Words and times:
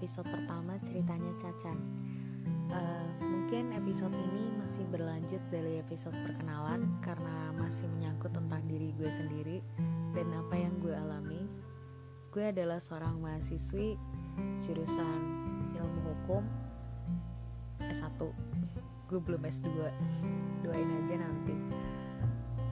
episode 0.00 0.32
pertama 0.32 0.80
ceritanya 0.80 1.28
Cacan. 1.36 1.76
Uh, 2.72 3.12
mungkin 3.20 3.68
episode 3.76 4.16
ini 4.16 4.48
masih 4.56 4.80
berlanjut 4.88 5.44
dari 5.52 5.76
episode 5.76 6.16
perkenalan 6.24 6.88
karena 7.04 7.52
masih 7.52 7.84
menyangkut 7.92 8.32
tentang 8.32 8.64
diri 8.64 8.96
gue 8.96 9.12
sendiri 9.12 9.60
dan 10.16 10.32
apa 10.32 10.56
yang 10.56 10.72
gue 10.80 10.96
alami. 10.96 11.44
Gue 12.32 12.48
adalah 12.48 12.80
seorang 12.80 13.20
mahasiswi 13.20 14.00
jurusan 14.64 15.20
ilmu 15.76 16.00
hukum 16.08 16.48
S1. 17.84 18.24
Gue 19.04 19.20
belum 19.20 19.44
S2. 19.44 19.68
Doain 20.64 20.90
aja 21.04 21.20
nanti. 21.20 21.56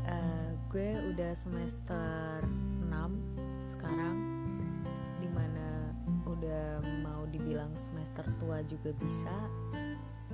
Uh, 0.08 0.56
gue 0.72 1.12
udah 1.12 1.36
semester 1.36 2.40
6 2.88 2.88
sekarang 3.76 4.17
semester 7.78 8.26
tua 8.42 8.60
juga 8.66 8.90
bisa 8.98 9.32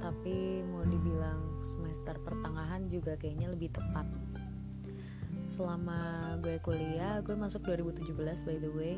tapi 0.00 0.60
mau 0.68 0.84
dibilang 0.84 1.62
semester 1.64 2.18
pertengahan 2.20 2.90
juga 2.92 3.14
kayaknya 3.16 3.52
lebih 3.52 3.72
tepat. 3.72 4.04
Selama 5.48 6.34
gue 6.44 6.60
kuliah 6.60 7.20
gue 7.24 7.36
masuk 7.36 7.64
2017 7.68 8.12
by 8.44 8.56
the 8.58 8.72
way. 8.74 8.96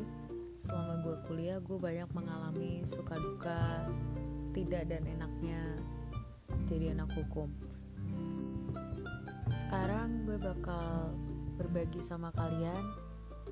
Selama 0.65 1.05
gue 1.05 1.17
kuliah 1.31 1.59
gue 1.63 1.79
banyak 1.79 2.11
mengalami 2.11 2.83
suka 2.89 3.15
duka 3.19 3.87
tidak 4.57 4.89
dan 4.89 5.05
enaknya 5.07 5.63
jadi 6.67 6.97
anak 6.97 7.13
hukum. 7.15 7.53
Sekarang 9.53 10.27
gue 10.27 10.41
bakal 10.41 11.15
berbagi 11.55 12.03
sama 12.03 12.35
kalian 12.35 13.06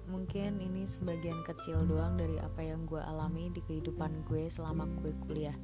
mungkin 0.09 0.61
ini 0.61 0.85
sebagian 0.85 1.41
kecil 1.45 1.85
doang 1.89 2.21
dari 2.21 2.37
apa 2.41 2.61
yang 2.61 2.85
gue 2.85 3.01
alami 3.01 3.49
di 3.53 3.61
kehidupan 3.65 4.29
gue 4.29 4.49
selama 4.49 4.85
gue 5.01 5.13
kuliah. 5.25 5.57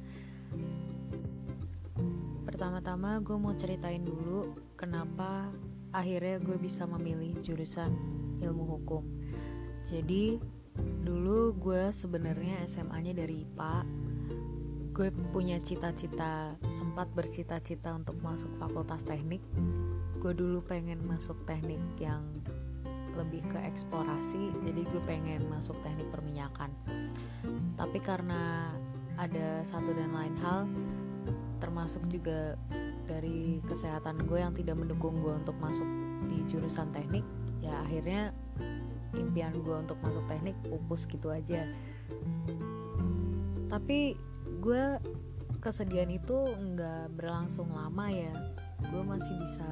Pertama-tama 2.45 3.21
gue 3.21 3.37
mau 3.37 3.53
ceritain 3.53 4.01
dulu 4.01 4.57
kenapa 4.73 5.49
akhirnya 5.93 6.41
gue 6.41 6.57
bisa 6.57 6.87
memilih 6.89 7.37
jurusan 7.39 7.93
ilmu 8.41 8.63
hukum. 8.77 9.03
Jadi 9.85 10.41
dulu 11.05 11.53
gue 11.55 11.91
sebenarnya 11.91 12.63
SMA-nya 12.65 13.13
dari 13.13 13.43
IPA 13.43 13.75
gue 14.91 15.07
punya 15.31 15.55
cita-cita 15.63 16.59
sempat 16.67 17.07
bercita-cita 17.15 17.95
untuk 17.95 18.19
masuk 18.19 18.51
fakultas 18.59 19.07
teknik. 19.07 19.39
Gue 20.19 20.35
dulu 20.35 20.59
pengen 20.61 20.99
masuk 21.07 21.39
teknik 21.47 21.79
yang 21.97 22.27
lebih 23.17 23.43
ke 23.51 23.59
eksplorasi 23.59 24.51
jadi 24.63 24.81
gue 24.87 25.01
pengen 25.03 25.47
masuk 25.51 25.75
teknik 25.83 26.07
perminyakan. 26.11 26.71
Tapi 27.75 27.97
karena 27.99 28.71
ada 29.19 29.61
satu 29.61 29.91
dan 29.93 30.15
lain 30.15 30.35
hal 30.39 30.65
termasuk 31.61 32.01
juga 32.09 32.57
dari 33.05 33.61
kesehatan 33.69 34.25
gue 34.25 34.39
yang 34.41 34.55
tidak 34.55 34.79
mendukung 34.79 35.19
gue 35.21 35.33
untuk 35.35 35.53
masuk 35.61 35.85
di 36.31 36.41
jurusan 36.47 36.89
teknik 36.95 37.25
ya 37.61 37.75
akhirnya 37.85 38.33
impian 39.19 39.53
gue 39.59 39.75
untuk 39.75 39.99
masuk 39.99 40.23
teknik 40.31 40.55
pupus 40.65 41.03
gitu 41.07 41.29
aja. 41.29 41.67
Tapi 43.67 44.15
gue 44.59 44.83
kesedihan 45.59 46.09
itu 46.11 46.35
nggak 46.55 47.15
berlangsung 47.15 47.71
lama 47.71 48.07
ya. 48.11 48.31
Gue 48.89 49.03
masih 49.03 49.35
bisa 49.37 49.67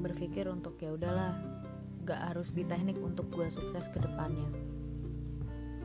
berpikir 0.00 0.48
untuk 0.48 0.80
ya 0.80 0.96
udahlah 0.96 1.36
gak 2.10 2.34
harus 2.34 2.50
di 2.50 2.66
teknik 2.66 2.98
untuk 2.98 3.30
gue 3.30 3.46
sukses 3.46 3.86
ke 3.86 4.02
depannya. 4.02 4.50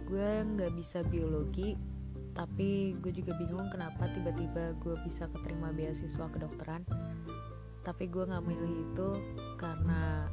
Gue 0.09 0.41
nggak 0.41 0.73
bisa 0.73 1.05
biologi 1.05 1.77
tapi 2.33 2.97
gue 2.99 3.13
juga 3.15 3.37
bingung 3.37 3.69
kenapa 3.69 4.09
tiba-tiba 4.11 4.73
gue 4.81 4.97
bisa 5.05 5.29
keterima 5.29 5.69
beasiswa 5.69 6.25
kedokteran. 6.25 6.81
Tapi 7.85 8.09
gue 8.09 8.25
nggak 8.25 8.41
milih 8.41 8.73
itu 8.89 9.09
karena 9.61 10.25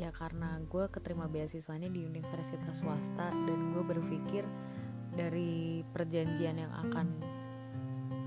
ya 0.00 0.08
karena 0.08 0.60
gue 0.64 0.84
keterima 0.88 1.28
beasiswanya 1.28 1.92
di 1.92 2.04
universitas 2.08 2.80
swasta 2.80 3.28
dan 3.28 3.76
gue 3.76 3.84
berpikir 3.84 4.44
dari 5.12 5.84
perjanjian 5.92 6.60
yang 6.60 6.72
akan 6.88 7.16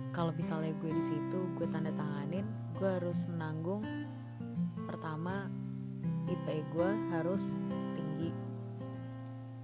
kalau 0.10 0.34
misalnya 0.34 0.74
gue 0.82 0.90
di 0.90 1.04
situ 1.06 1.40
gue 1.54 1.70
tanda 1.70 1.94
tanganin 1.94 2.46
gue 2.74 2.90
harus 2.90 3.30
menanggung 3.30 3.86
pertama 4.90 5.46
IP 6.30 6.48
gue 6.70 6.90
harus 7.10 7.58
tinggi. 7.98 8.30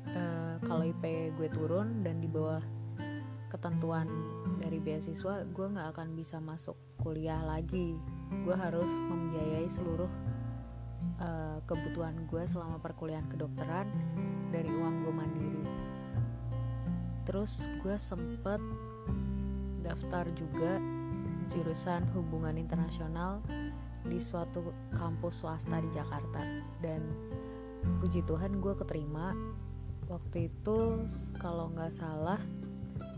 Uh, 0.09 0.57
kalau 0.65 0.81
IP 0.81 1.33
gue 1.37 1.49
turun 1.53 2.01
dan 2.01 2.17
di 2.17 2.25
bawah 2.25 2.61
ketentuan 3.53 4.09
dari 4.59 4.81
beasiswa 4.81 5.45
gue 5.45 5.65
nggak 5.69 5.95
akan 5.95 6.17
bisa 6.17 6.41
masuk 6.41 6.75
kuliah 6.97 7.39
lagi. 7.45 7.93
Gue 8.41 8.57
harus 8.57 8.89
membiayai 8.89 9.69
seluruh 9.69 10.09
uh, 11.21 11.61
kebutuhan 11.69 12.25
gue 12.25 12.43
selama 12.49 12.81
perkuliahan 12.81 13.29
kedokteran 13.29 13.87
dari 14.49 14.69
uang 14.73 14.95
gue 15.05 15.13
mandiri. 15.13 15.65
Terus 17.25 17.69
gue 17.81 17.95
sempet 17.97 18.61
daftar 19.85 20.25
juga 20.33 20.81
jurusan 21.45 22.09
hubungan 22.17 22.57
internasional 22.57 23.41
di 24.05 24.21
suatu 24.21 24.73
kampus 24.93 25.43
swasta 25.43 25.81
di 25.81 25.89
Jakarta. 25.91 26.41
Dan 26.79 27.01
puji 28.01 28.25
Tuhan 28.25 28.61
gue 28.61 28.73
keterima. 28.77 29.33
Waktu 30.05 30.53
itu 30.53 31.09
kalau 31.41 31.73
nggak 31.73 31.93
salah 31.93 32.37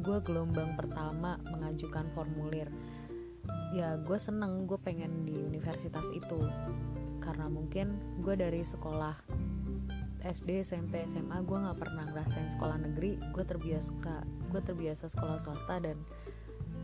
gue 0.02 0.18
gelombang 0.24 0.74
pertama 0.80 1.38
mengajukan 1.52 2.08
formulir. 2.16 2.72
Ya 3.76 4.00
gue 4.00 4.18
seneng 4.18 4.66
gue 4.66 4.80
pengen 4.80 5.28
di 5.28 5.36
universitas 5.36 6.08
itu. 6.16 6.40
Karena 7.20 7.52
mungkin 7.52 8.00
gue 8.24 8.36
dari 8.40 8.64
sekolah 8.64 9.16
SD 10.24 10.66
SMP 10.66 11.06
SMA 11.06 11.44
gue 11.44 11.58
nggak 11.60 11.78
pernah 11.78 12.08
ngerasain 12.08 12.56
sekolah 12.56 12.80
negeri. 12.80 13.20
Gue 13.36 13.44
terbiasa 13.44 13.92
gue 14.48 14.62
terbiasa 14.64 15.12
sekolah 15.12 15.38
swasta 15.44 15.84
dan 15.84 16.00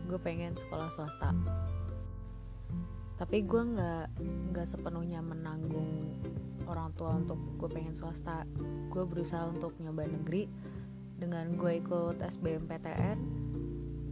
gue 0.04 0.20
pengen 0.20 0.52
sekolah 0.52 0.92
swasta 0.92 1.32
tapi 3.24 3.40
gue 3.40 3.62
nggak 3.72 4.20
nggak 4.52 4.66
sepenuhnya 4.68 5.24
menanggung 5.24 6.12
orang 6.68 6.92
tua 6.92 7.16
untuk 7.16 7.40
gue 7.56 7.72
pengen 7.72 7.96
swasta. 7.96 8.44
Gue 8.92 9.08
berusaha 9.08 9.48
untuk 9.48 9.72
nyoba 9.80 10.04
negeri. 10.04 10.44
Dengan 11.16 11.56
gue 11.56 11.80
ikut 11.80 12.20
SBMPTN 12.20 13.16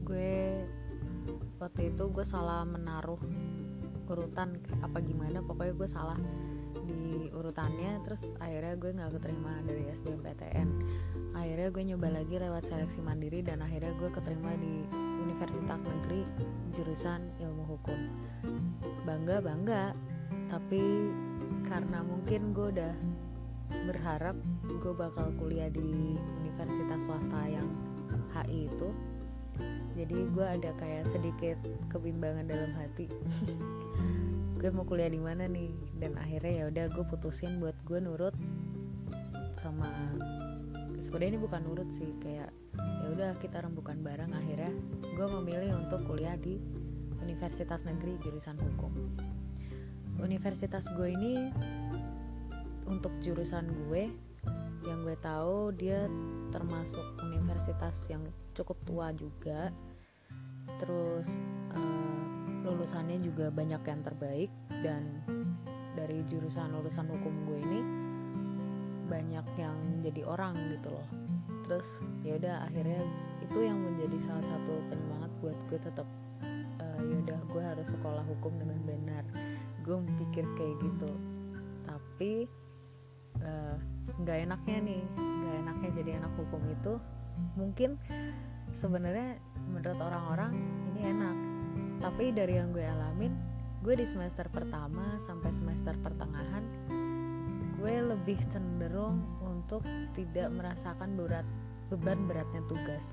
gue 0.09 0.65
waktu 1.61 1.93
itu 1.93 2.05
gue 2.09 2.25
salah 2.25 2.65
menaruh 2.65 3.21
urutan 4.09 4.57
apa 4.81 4.99
gimana 5.05 5.45
pokoknya 5.45 5.77
gue 5.77 5.89
salah 5.93 6.17
di 6.89 7.29
urutannya. 7.37 8.01
Terus 8.09 8.33
akhirnya 8.41 8.81
gue 8.81 8.97
nggak 8.97 9.13
keterima 9.21 9.61
dari 9.61 9.93
SBMPTN 9.93 10.69
akhirnya 11.37 11.69
gue 11.69 11.85
nyoba 11.93 12.09
lagi 12.17 12.35
lewat 12.41 12.65
seleksi 12.65 13.05
mandiri 13.05 13.45
dan 13.45 13.61
akhirnya 13.61 13.93
gue 13.97 14.09
keterima 14.09 14.57
di 14.57 15.02
Universitas 15.51 15.83
Negeri 15.83 16.23
jurusan 16.71 17.21
ilmu 17.43 17.65
hukum. 17.67 17.99
Bangga 19.03 19.43
bangga. 19.43 19.85
Tapi 20.53 21.11
karena 21.67 22.05
mungkin 22.05 22.55
gue 22.55 22.71
udah 22.79 22.95
berharap 23.89 24.37
gue 24.69 24.93
bakal 24.93 25.33
kuliah 25.41 25.73
di 25.73 26.15
universitas 26.45 27.09
swasta 27.09 27.41
yang 27.49 27.67
HI 28.37 28.69
itu 28.69 28.89
jadi 29.93 30.17
gue 30.33 30.47
ada 30.47 30.71
kayak 30.81 31.05
sedikit 31.05 31.59
kebimbangan 31.93 32.49
dalam 32.49 32.73
hati. 32.73 33.13
Gue 34.63 34.71
mau 34.73 34.87
kuliah 34.87 35.11
di 35.11 35.21
mana 35.21 35.45
nih? 35.51 35.75
Dan 35.99 36.17
akhirnya 36.17 36.53
ya 36.55 36.65
udah 36.71 36.87
gue 36.95 37.05
putusin 37.11 37.59
buat 37.59 37.77
gue 37.85 37.99
nurut 37.99 38.33
sama 39.57 39.89
sebenarnya 41.03 41.37
ini 41.37 41.41
bukan 41.43 41.61
nurut 41.67 41.91
sih 41.91 42.09
kayak 42.23 42.51
ya 42.79 43.07
udah 43.11 43.31
kita 43.43 43.63
rembukan 43.63 43.99
bareng 44.01 44.33
akhirnya 44.33 44.73
gue 45.03 45.27
memilih 45.41 45.75
untuk 45.77 46.07
kuliah 46.07 46.39
di 46.39 46.63
Universitas 47.23 47.87
Negeri 47.87 48.19
jurusan 48.19 48.59
hukum. 48.59 48.93
Universitas 50.19 50.87
gue 50.95 51.09
ini 51.11 51.51
untuk 52.87 53.15
jurusan 53.23 53.71
gue 53.87 54.11
yang 54.83 54.99
gue 55.07 55.15
tahu 55.23 55.71
dia 55.79 56.11
termasuk 56.51 57.03
universitas 57.23 57.95
yang 58.11 58.23
cukup 58.55 58.79
tua 58.83 59.15
juga. 59.15 59.71
Terus 60.83 61.39
uh, 61.75 62.23
lulusannya 62.67 63.23
juga 63.23 63.51
banyak 63.51 63.83
yang 63.87 64.01
terbaik 64.03 64.51
dan 64.83 65.23
dari 65.95 66.23
jurusan 66.27 66.75
lulusan 66.75 67.07
hukum 67.07 67.35
gue 67.47 67.59
ini 67.63 68.02
banyak 69.13 69.47
yang 69.61 69.77
jadi 70.01 70.25
orang 70.25 70.57
gitu 70.73 70.89
loh. 70.89 71.09
Terus 71.69 71.89
ya 72.25 72.41
udah 72.41 72.65
akhirnya 72.65 73.05
itu 73.45 73.59
yang 73.61 73.77
menjadi 73.77 74.17
salah 74.25 74.45
satu 74.49 74.73
penyemangat 74.89 75.31
buat 75.45 75.59
gue 75.69 75.79
tetap 75.85 76.09
uh, 76.81 76.81
eh, 76.81 77.01
ya 77.13 77.17
udah 77.29 77.41
gue 77.53 77.63
harus 77.63 77.89
sekolah 77.93 78.25
hukum 78.25 78.57
dengan 78.57 78.81
benar. 78.89 79.25
Gue 79.85 80.01
pikir 80.25 80.49
kayak 80.57 80.77
gitu. 80.81 81.13
Tapi 81.85 82.49
eh, 83.45 83.77
nggak 84.17 84.39
uh, 84.41 84.45
enaknya 84.49 84.79
nih 84.81 85.03
nggak 85.21 85.57
enaknya 85.69 85.91
jadi 86.01 86.11
anak 86.25 86.33
hukum 86.41 86.63
itu. 86.73 86.95
Mungkin 87.61 88.01
sebenarnya 88.73 89.37
menurut 89.69 90.01
orang-orang 90.01 90.57
ini 90.89 91.13
enak. 91.13 91.37
Tapi 92.01 92.33
dari 92.33 92.57
yang 92.57 92.73
gue 92.73 92.83
alamin 92.83 93.53
gue 93.83 93.99
di 93.99 94.07
semester 94.07 94.47
pertama 94.47 95.19
sampai 95.27 95.51
semester 95.51 95.99
pertengahan 95.99 96.63
gue 97.83 98.15
lebih 98.15 98.39
cenderung 98.47 99.27
untuk 99.43 99.83
tidak 100.15 100.55
merasakan 100.55 101.19
berat 101.19 101.43
beban 101.91 102.31
beratnya 102.31 102.63
tugas. 102.71 103.11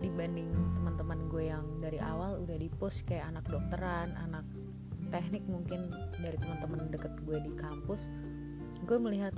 Dibanding 0.00 0.48
teman-teman 0.80 1.28
gue 1.28 1.52
yang 1.52 1.68
dari 1.84 2.00
awal 2.00 2.40
udah 2.40 2.56
di 2.56 2.72
push 2.72 3.04
kayak 3.04 3.28
anak 3.28 3.44
dokteran 3.44 4.16
anak 4.16 4.48
teknik 5.12 5.44
mungkin 5.46 5.92
dari 6.16 6.40
teman-teman 6.40 6.88
deket 6.90 7.12
gue 7.22 7.38
di 7.38 7.52
kampus 7.54 8.10
gue 8.88 8.98
melihat 8.98 9.30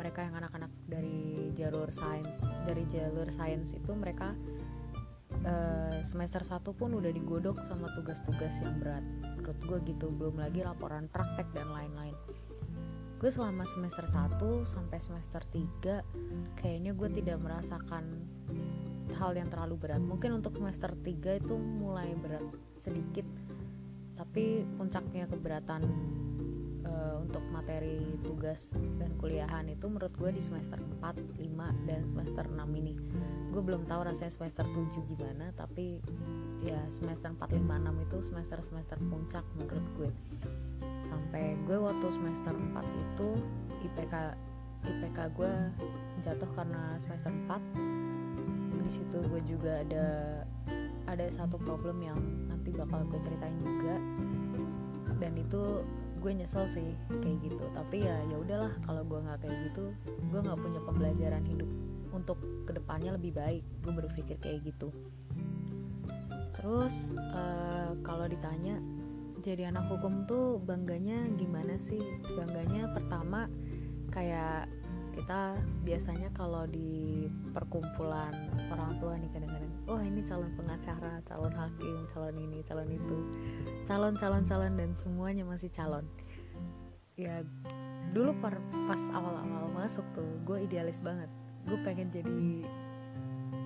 mereka 0.00 0.24
yang 0.24 0.40
anak-anak 0.40 0.72
dari 0.88 1.52
jalur 1.52 1.92
sains 1.92 2.28
dari 2.64 2.88
jalur 2.88 3.28
sains 3.28 3.76
itu 3.76 3.92
mereka 3.92 4.32
uh, 5.44 6.00
semester 6.00 6.40
1 6.40 6.64
pun 6.72 6.90
udah 6.96 7.12
digodok 7.12 7.60
sama 7.68 7.88
tugas-tugas 7.92 8.60
yang 8.64 8.80
berat. 8.80 9.04
Menurut 9.40 9.60
gue 9.60 9.78
gitu 9.92 10.08
belum 10.12 10.40
lagi 10.40 10.64
laporan 10.64 11.08
praktek 11.08 11.48
dan 11.52 11.68
lain-lain 11.72 12.09
gue 13.20 13.28
selama 13.28 13.68
semester 13.68 14.08
1 14.08 14.40
sampai 14.64 14.96
semester 14.96 15.44
3 15.44 16.56
kayaknya 16.56 16.96
gue 16.96 17.08
tidak 17.20 17.36
merasakan 17.44 18.24
hal 19.20 19.36
yang 19.36 19.52
terlalu 19.52 19.76
berat. 19.76 20.00
Mungkin 20.00 20.40
untuk 20.40 20.56
semester 20.56 20.96
3 20.96 21.44
itu 21.44 21.54
mulai 21.60 22.16
berat 22.16 22.40
sedikit 22.80 23.28
tapi 24.16 24.64
puncaknya 24.80 25.28
keberatan 25.28 25.84
uh, 26.88 27.20
untuk 27.20 27.44
materi 27.52 28.00
tugas 28.24 28.72
dan 28.72 29.12
kuliahan 29.20 29.68
itu 29.68 29.84
menurut 29.84 30.12
gue 30.16 30.32
di 30.32 30.40
semester 30.40 30.80
4, 30.80 31.40
5, 31.40 31.88
dan 31.88 32.00
semester 32.16 32.44
6 32.48 32.56
ini. 32.80 32.96
Gue 33.52 33.60
belum 33.60 33.84
tahu 33.84 34.00
rasanya 34.08 34.32
semester 34.32 34.64
7 34.64 34.96
gimana 35.12 35.52
tapi 35.52 36.00
ya 36.64 36.80
semester 36.88 37.36
4, 37.36 37.36
5, 37.36 37.68
6 37.68 38.04
itu 38.08 38.16
semester-semester 38.32 38.96
puncak 39.12 39.44
menurut 39.60 39.86
gue 40.00 40.10
sampai 41.10 41.58
gue 41.66 41.74
waktu 41.74 42.06
semester 42.14 42.54
4 42.54 42.78
itu 42.86 43.28
IPK 43.90 44.14
IPK 44.86 45.18
gue 45.34 45.52
jatuh 46.22 46.50
karena 46.54 46.94
semester 46.96 47.34
4 47.34 48.00
di 48.80 48.90
situ 48.90 49.18
gue 49.28 49.42
juga 49.44 49.82
ada 49.84 50.06
ada 51.10 51.26
satu 51.30 51.58
problem 51.58 52.02
yang 52.06 52.18
nanti 52.46 52.70
bakal 52.70 53.02
gue 53.10 53.18
ceritain 53.18 53.54
juga. 53.62 53.94
Dan 55.18 55.36
itu 55.36 55.82
gue 56.22 56.32
nyesel 56.32 56.64
sih 56.70 56.94
kayak 57.22 57.38
gitu. 57.42 57.64
Tapi 57.74 58.06
ya 58.06 58.16
ya 58.30 58.36
udahlah 58.38 58.72
kalau 58.86 59.02
gue 59.02 59.18
nggak 59.18 59.38
kayak 59.42 59.58
gitu 59.70 59.84
gue 60.30 60.40
nggak 60.40 60.58
punya 60.58 60.80
pembelajaran 60.86 61.44
hidup 61.44 61.70
untuk 62.14 62.38
ke 62.66 62.72
depannya 62.74 63.18
lebih 63.18 63.34
baik. 63.34 63.62
Gue 63.82 63.92
berpikir 63.94 64.36
kayak 64.38 64.62
gitu. 64.70 64.94
Terus 66.54 67.14
uh, 67.16 67.96
kalau 68.06 68.30
ditanya 68.30 68.78
jadi 69.40 69.72
anak 69.72 69.88
hukum 69.88 70.28
tuh 70.28 70.60
bangganya 70.60 71.24
gimana 71.40 71.80
sih? 71.80 72.00
Bangganya 72.36 72.92
pertama 72.92 73.48
kayak 74.12 74.68
kita 75.16 75.58
biasanya 75.82 76.28
kalau 76.36 76.68
di 76.70 77.26
perkumpulan 77.50 78.30
orang 78.70 78.94
tua 79.02 79.18
nih 79.18 79.26
kadang-kadang 79.34 79.74
oh 79.90 79.98
ini 79.98 80.22
calon 80.22 80.54
pengacara 80.54 81.18
calon 81.26 81.50
hakim 81.50 82.06
calon 82.12 82.36
ini 82.36 82.60
calon 82.68 82.88
itu. 82.92 83.18
Calon 83.88 84.14
calon 84.20 84.44
calon 84.44 84.76
dan 84.76 84.92
semuanya 84.92 85.42
masih 85.42 85.72
calon. 85.72 86.04
Ya 87.16 87.42
dulu 88.12 88.36
par, 88.40 88.60
pas 88.88 89.02
awal-awal 89.12 89.72
masuk 89.72 90.04
tuh 90.12 90.28
gue 90.44 90.68
idealis 90.68 91.00
banget. 91.00 91.28
Gue 91.64 91.80
pengen 91.82 92.12
jadi 92.12 92.64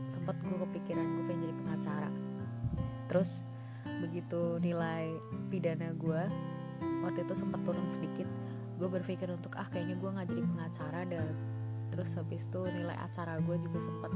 sempat 0.07 0.39
gue 0.43 0.59
kepikiran 0.71 1.03
gue 1.03 1.25
pengen 1.29 1.43
jadi 1.51 1.55
pengacara. 1.67 2.11
Terus 3.11 3.45
begitu 4.03 4.59
nilai 4.63 5.15
pidana 5.53 5.95
gue 5.95 6.23
waktu 7.05 7.23
itu 7.23 7.35
sempat 7.37 7.61
turun 7.63 7.85
sedikit 7.87 8.27
gue 8.75 8.89
berpikir 8.91 9.31
untuk 9.31 9.55
ah 9.55 9.67
kayaknya 9.71 9.97
gue 9.99 10.11
nggak 10.11 10.29
jadi 10.31 10.43
pengacara 10.43 11.01
deh. 11.07 11.23
Terus 11.95 12.11
habis 12.19 12.43
itu 12.43 12.61
nilai 12.75 12.97
acara 12.99 13.39
gue 13.39 13.57
juga 13.63 13.79
sempat 13.79 14.11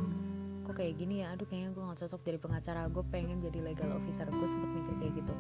kok 0.67 0.75
kayak 0.75 0.99
gini 0.99 1.23
ya? 1.23 1.33
Aduh 1.33 1.47
kayaknya 1.47 1.71
gue 1.73 1.83
gak 1.87 1.99
cocok 2.05 2.21
jadi 2.27 2.39
pengacara 2.43 2.81
gue 2.91 3.05
pengen 3.09 3.39
jadi 3.39 3.59
legal 3.63 3.91
officer. 3.95 4.27
Gue 4.27 4.49
sempet 4.51 4.71
mikir 4.75 4.95
kayak 4.99 5.15
gitu. 5.23 5.35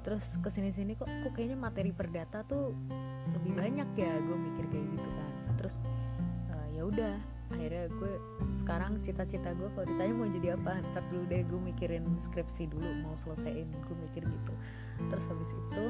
Terus 0.00 0.24
ke 0.40 0.48
sini 0.48 0.72
sini 0.72 0.96
kok 0.96 1.04
kok 1.06 1.32
kayaknya 1.36 1.60
materi 1.60 1.92
perdata 1.92 2.40
tuh 2.48 2.72
lebih 3.36 3.52
banyak 3.60 3.88
ya 3.92 4.12
gue 4.24 4.36
mikir 4.40 4.64
kayak 4.72 4.86
gitu 4.88 5.08
kan. 5.12 5.32
Terus 5.60 5.74
uh, 6.48 6.68
ya 6.72 6.82
udah 6.88 7.14
akhirnya 7.50 7.90
gue 7.90 8.14
sekarang 8.58 9.02
cita-cita 9.02 9.52
gue 9.58 9.68
kalau 9.74 9.86
ditanya 9.90 10.14
mau 10.14 10.28
jadi 10.30 10.48
apa 10.54 10.82
ntar 10.94 11.02
dulu 11.10 11.26
deh 11.26 11.42
gue 11.42 11.60
mikirin 11.60 12.06
skripsi 12.22 12.70
dulu 12.70 12.86
mau 13.02 13.14
selesaiin 13.18 13.66
gue 13.66 13.96
mikir 14.06 14.22
gitu. 14.22 14.52
Terus 15.10 15.24
habis 15.26 15.50
itu 15.50 15.84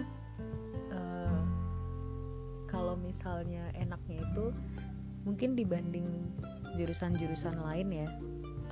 uh, 0.92 1.42
kalau 2.66 2.96
misalnya 2.96 3.68
enaknya 3.76 4.24
itu 4.24 4.56
mungkin 5.28 5.52
dibanding 5.52 6.08
jurusan-jurusan 6.80 7.60
lain 7.60 7.88
ya 7.92 8.08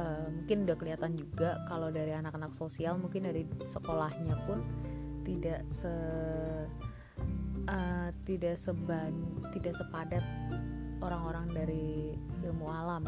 uh, 0.01 0.27
mungkin 0.33 0.65
udah 0.65 0.77
kelihatan 0.79 1.13
juga 1.19 1.61
kalau 1.69 1.93
dari 1.93 2.15
anak-anak 2.15 2.55
sosial 2.55 2.97
mungkin 2.97 3.29
dari 3.29 3.45
sekolahnya 3.67 4.33
pun 4.49 4.65
tidak 5.29 5.61
se 5.69 5.93
uh, 7.69 8.09
tidak 8.25 8.57
seban 8.57 9.13
tidak 9.53 9.77
sepadat 9.77 10.25
orang-orang 11.03 11.47
dari 11.53 12.15
ilmu 12.45 12.67
alam. 12.69 13.05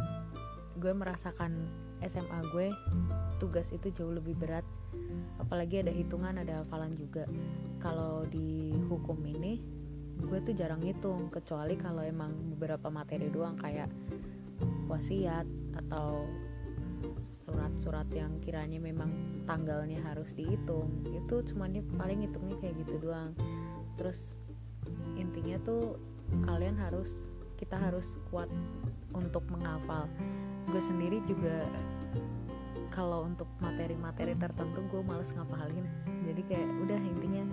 Gue 0.80 0.92
merasakan 0.96 1.68
SMA 2.04 2.40
gue 2.52 2.72
tugas 3.36 3.72
itu 3.72 3.92
jauh 3.92 4.12
lebih 4.12 4.36
berat. 4.36 4.64
Apalagi 5.40 5.84
ada 5.84 5.92
hitungan 5.92 6.40
ada 6.40 6.64
hafalan 6.64 6.92
juga. 6.96 7.28
Kalau 7.80 8.24
di 8.28 8.72
hukum 8.88 9.20
ini 9.24 9.60
gue 10.20 10.38
tuh 10.44 10.52
jarang 10.52 10.84
hitung 10.84 11.32
kecuali 11.32 11.80
kalau 11.80 12.04
emang 12.04 12.36
beberapa 12.52 12.92
materi 12.92 13.32
doang 13.32 13.56
kayak 13.56 13.88
wasiat 14.84 15.48
atau 15.88 16.28
surat-surat 17.16 18.04
yang 18.12 18.36
kiranya 18.44 18.76
memang 18.76 19.42
tanggalnya 19.48 20.04
harus 20.04 20.36
dihitung. 20.36 20.92
Itu 21.08 21.40
cuma 21.48 21.66
dia 21.72 21.80
paling 21.96 22.28
hitungnya 22.28 22.56
kayak 22.60 22.76
gitu 22.84 23.00
doang. 23.00 23.32
Terus 23.96 24.36
intinya 25.16 25.56
tuh 25.64 25.96
kalian 26.44 26.76
harus 26.76 27.29
kita 27.60 27.76
harus 27.76 28.16
kuat 28.32 28.48
untuk 29.12 29.44
menghafal. 29.52 30.08
Gue 30.72 30.80
sendiri 30.80 31.20
juga 31.28 31.68
kalau 32.90 33.28
untuk 33.28 33.46
materi-materi 33.60 34.34
tertentu 34.34 34.80
gue 34.88 35.02
males 35.04 35.30
ngapalin. 35.36 35.84
Jadi 36.24 36.42
kayak 36.48 36.70
udah 36.82 36.98
intinya 36.98 37.44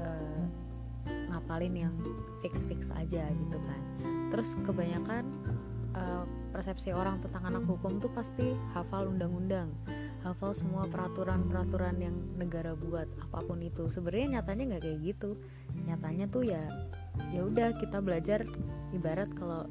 uh, 0.00 0.42
ngapalin 1.30 1.86
yang 1.86 1.94
fix-fix 2.40 2.88
aja 2.96 3.28
gitu 3.28 3.58
kan. 3.60 3.80
Terus 4.32 4.56
kebanyakan 4.64 5.24
uh, 5.94 6.24
persepsi 6.50 6.90
orang 6.90 7.20
tentang 7.20 7.44
anak 7.54 7.68
hukum 7.68 8.00
tuh 8.00 8.10
pasti 8.10 8.56
hafal 8.72 9.12
undang-undang 9.12 9.70
hafal 10.20 10.52
semua 10.52 10.84
peraturan-peraturan 10.84 11.96
yang 11.96 12.16
negara 12.36 12.76
buat 12.76 13.08
apa 13.24 13.40
pun 13.44 13.60
itu. 13.64 13.88
Sebenarnya 13.88 14.40
nyatanya 14.40 14.76
nggak 14.76 14.82
kayak 14.84 14.98
gitu. 15.00 15.30
Nyatanya 15.88 16.26
tuh 16.28 16.44
ya 16.44 16.62
ya 17.32 17.40
udah 17.44 17.74
kita 17.76 17.98
belajar 18.00 18.44
ibarat 18.92 19.30
kalau 19.34 19.66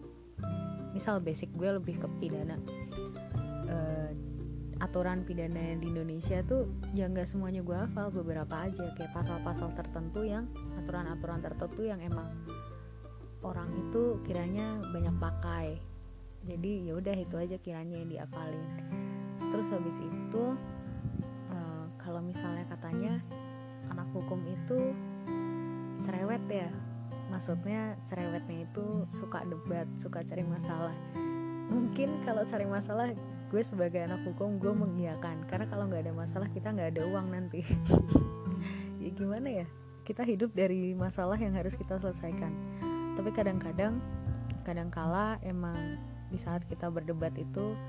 misal 0.95 1.21
basic 1.21 1.51
gue 1.55 1.69
lebih 1.69 1.99
ke 2.01 2.07
pidana. 2.19 2.57
Uh, 3.69 4.11
aturan 4.79 5.27
pidana 5.27 5.75
di 5.75 5.91
Indonesia 5.91 6.39
tuh 6.47 6.71
ya 6.95 7.05
nggak 7.11 7.27
semuanya 7.27 7.59
gue 7.61 7.75
hafal 7.75 8.09
beberapa 8.09 8.67
aja. 8.67 8.91
Kayak 8.95 9.13
pasal-pasal 9.13 9.75
tertentu 9.75 10.23
yang 10.25 10.47
aturan-aturan 10.79 11.43
tertentu 11.43 11.85
yang 11.85 11.99
emang 11.99 12.31
orang 13.43 13.69
itu 13.75 14.19
kiranya 14.23 14.79
banyak 14.89 15.15
pakai. 15.19 15.67
Jadi 16.47 16.87
ya 16.87 16.95
udah 16.95 17.15
itu 17.19 17.35
aja 17.35 17.59
kiranya 17.59 17.99
yang 17.99 18.07
diapalin 18.07 18.99
terus 19.49 19.67
habis 19.73 19.97
itu 19.99 20.43
uh, 21.49 21.85
kalau 21.97 22.21
misalnya 22.21 22.63
katanya 22.69 23.17
anak 23.89 24.05
hukum 24.13 24.39
itu 24.45 24.93
cerewet 26.05 26.43
ya 26.47 26.69
maksudnya 27.29 27.95
cerewetnya 28.09 28.65
itu 28.65 29.05
suka 29.13 29.45
debat 29.45 29.87
suka 29.95 30.25
cari 30.25 30.43
masalah. 30.43 30.93
Mungkin 31.69 32.25
kalau 32.25 32.43
cari 32.43 32.65
masalah 32.65 33.13
gue 33.49 33.61
sebagai 33.65 34.05
anak 34.05 34.21
hukum 34.25 34.61
gue 34.61 34.73
mengiyakan. 34.73 35.45
Karena 35.49 35.65
kalau 35.69 35.89
nggak 35.89 36.05
ada 36.09 36.13
masalah 36.13 36.47
kita 36.49 36.73
nggak 36.73 36.97
ada 36.97 37.01
uang 37.09 37.27
nanti. 37.33 37.61
Ya 38.99 39.15
gimana 39.15 39.63
ya? 39.63 39.67
Kita 40.03 40.27
hidup 40.27 40.51
dari 40.51 40.91
masalah 40.91 41.39
yang 41.39 41.55
harus 41.55 41.71
kita 41.71 41.95
selesaikan. 42.03 42.51
Tapi 43.15 43.31
kadang-kadang 43.31 44.03
kadang-kala 44.67 45.39
emang 45.39 45.95
di 46.27 46.35
saat 46.35 46.67
kita 46.67 46.91
berdebat 46.91 47.31
itu 47.39 47.79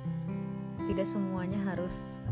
tidak 0.87 1.11
semuanya 1.11 1.59
harus 1.67 2.23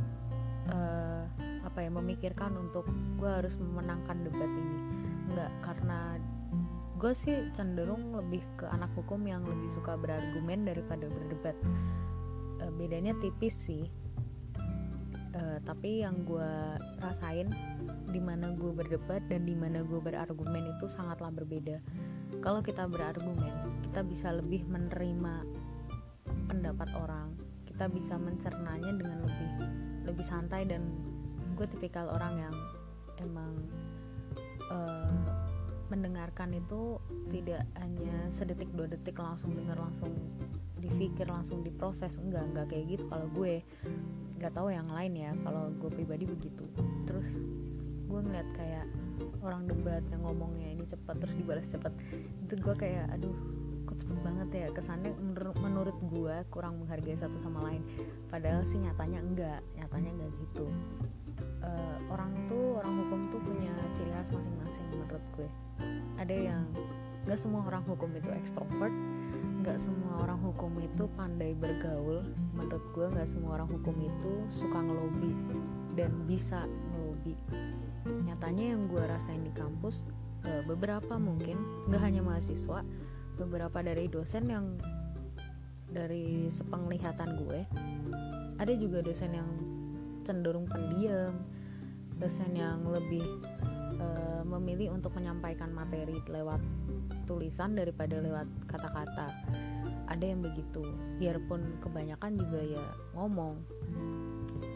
uh, 0.71 1.27
apa 1.67 1.85
ya 1.85 1.91
memikirkan 1.93 2.55
untuk 2.57 2.87
gue 3.19 3.29
harus 3.29 3.59
memenangkan 3.59 4.23
debat 4.25 4.47
ini. 4.47 4.79
Enggak 5.29 5.53
karena 5.61 6.08
gue 6.99 7.15
sih 7.15 7.47
cenderung 7.55 8.11
lebih 8.11 8.43
ke 8.59 8.67
anak 8.67 8.91
hukum 8.99 9.23
yang 9.23 9.47
lebih 9.47 9.71
suka 9.71 9.95
berargumen 9.95 10.67
daripada 10.67 11.07
berdebat. 11.07 11.55
Uh, 12.59 12.75
bedanya 12.75 13.15
tipis 13.23 13.55
sih. 13.55 13.87
Uh, 15.39 15.63
tapi 15.63 16.03
yang 16.03 16.27
gue 16.27 16.51
rasain 16.99 17.55
di 18.11 18.19
mana 18.19 18.51
gue 18.59 18.75
berdebat 18.75 19.23
dan 19.31 19.47
di 19.47 19.55
mana 19.55 19.87
gue 19.87 20.03
berargumen 20.03 20.75
itu 20.75 20.91
sangatlah 20.91 21.31
berbeda. 21.31 21.79
Kalau 22.43 22.59
kita 22.67 22.91
berargumen 22.91 23.79
kita 23.87 24.03
bisa 24.03 24.35
lebih 24.35 24.67
menerima 24.67 25.47
pendapat 26.51 26.91
orang. 26.99 27.31
Kita 27.63 27.87
bisa 27.87 28.19
mencernanya 28.19 28.91
dengan 28.91 29.23
lebih 29.23 29.51
lebih 30.11 30.25
santai 30.27 30.67
dan 30.67 30.83
gue 31.55 31.67
tipikal 31.71 32.11
orang 32.11 32.35
yang 32.43 32.57
emang 33.23 33.55
uh, 34.67 35.48
mendengarkan 35.89 36.53
itu 36.57 37.01
tidak 37.33 37.65
hanya 37.81 38.29
sedetik 38.29 38.69
dua 38.77 38.89
detik 38.89 39.17
langsung 39.17 39.57
dengar 39.57 39.81
langsung 39.81 40.13
dipikir 40.79 41.27
langsung 41.29 41.65
diproses. 41.65 42.21
Enggak 42.21 42.45
enggak 42.53 42.67
kayak 42.73 42.85
gitu. 42.97 43.05
Kalau 43.09 43.27
gue 43.35 43.65
nggak 44.39 44.53
tahu 44.55 44.69
yang 44.73 44.89
lain 44.89 45.13
ya. 45.17 45.31
Kalau 45.43 45.73
gue 45.77 45.91
pribadi 45.91 46.25
begitu. 46.29 46.65
Terus 47.09 47.29
gue 48.09 48.21
ngeliat 48.21 48.49
kayak 48.57 48.87
orang 49.45 49.69
debat 49.69 50.01
yang 50.09 50.25
ngomongnya 50.25 50.73
ini 50.73 50.85
cepat 50.89 51.21
terus 51.21 51.35
dibalas 51.37 51.69
cepat 51.69 51.93
itu 52.47 52.55
gue 52.57 52.75
kayak 52.79 53.11
aduh 53.13 53.35
kok 53.85 53.99
cepet 54.01 54.19
banget 54.25 54.49
ya? 54.55 54.67
Kesannya 54.73 55.13
menurut 55.17 55.57
menurut 55.61 55.97
gue 56.09 56.37
kurang 56.53 56.81
menghargai 56.81 57.17
satu 57.17 57.37
sama 57.41 57.65
lain. 57.69 57.83
Padahal 58.29 58.63
sih 58.65 58.79
nyatanya 58.79 59.21
enggak. 59.21 59.61
Nyatanya 59.75 60.11
enggak 60.15 60.33
gitu 60.47 60.69
uh, 61.65 61.97
orang 62.13 62.33
tuh 62.47 62.79
orang 62.81 62.95
hukum 63.05 63.21
tuh 63.33 63.41
punya 63.43 63.73
ciri 63.95 64.11
khas 64.15 64.31
masing-masing 64.31 64.87
menurut 64.93 65.25
gue. 65.37 65.49
Ada 66.19 66.35
yang 66.35 66.65
nggak 67.27 67.39
semua 67.39 67.67
orang 67.67 67.85
hukum 67.85 68.11
itu 68.17 68.31
ekstrovert 68.33 68.95
nggak 69.59 69.79
semua 69.83 70.23
orang 70.23 70.39
hukum 70.41 70.73
itu 70.81 71.05
pandai 71.19 71.53
bergaul. 71.59 72.25
Menurut 72.55 72.85
gue 72.95 73.07
nggak 73.11 73.29
semua 73.29 73.59
orang 73.61 73.69
hukum 73.69 73.97
itu 74.01 74.33
suka 74.49 74.79
ngelobi 74.79 75.35
dan 75.99 76.15
bisa 76.25 76.65
ngelobi. 76.65 77.35
Nyatanya 78.07 78.77
yang 78.77 78.87
gue 78.87 79.03
rasain 79.03 79.43
di 79.43 79.53
kampus 79.53 80.07
uh, 80.47 80.63
beberapa 80.65 81.19
mungkin 81.19 81.59
nggak 81.91 82.03
hanya 82.03 82.23
mahasiswa 82.23 82.87
beberapa 83.39 83.79
dari 83.83 84.11
dosen 84.11 84.51
yang 84.51 84.67
dari 85.89 86.53
sepenglihatan 86.53 87.49
gue 87.49 87.61
ada 88.59 88.73
juga 88.75 89.01
dosen 89.01 89.33
yang 89.33 89.49
cenderung 90.29 90.69
pendiam. 90.69 91.33
Dosen 92.21 92.53
yang 92.53 92.85
lebih 92.85 93.25
uh, 93.97 94.45
memilih 94.45 94.93
untuk 94.93 95.17
menyampaikan 95.17 95.73
materi 95.73 96.21
lewat 96.29 96.61
tulisan 97.25 97.73
daripada 97.73 98.21
lewat 98.21 98.45
kata-kata. 98.69 99.33
Ada 100.13 100.25
yang 100.25 100.45
begitu. 100.45 100.85
Biarpun 101.17 101.81
kebanyakan 101.81 102.37
juga 102.37 102.61
ya 102.61 102.85
ngomong. 103.17 103.57